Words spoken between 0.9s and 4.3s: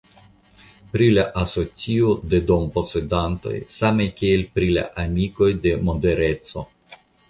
Pri la asocio de domposedantoj same